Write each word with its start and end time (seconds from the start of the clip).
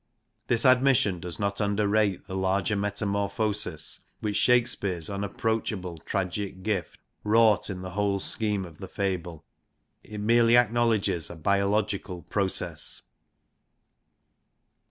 This 0.47 0.65
admission 0.65 1.19
does 1.19 1.37
not 1.37 1.61
underrate 1.61 2.25
the 2.25 2.35
larger 2.35 2.75
metamorphosis, 2.75 3.99
which 4.19 4.35
Shakespeare's 4.35 5.11
unapproachable 5.11 5.99
tragic 5.99 6.63
gift 6.63 6.99
wrought 7.23 7.69
in 7.69 7.83
the 7.83 7.91
whole 7.91 8.19
scheme 8.19 8.65
of 8.65 8.79
the 8.79 8.87
fable; 8.87 9.45
it 10.03 10.17
merely 10.17 10.57
acknowledges 10.57 11.29
a 11.29 11.35
biological 11.35 12.23
process. 12.23 13.03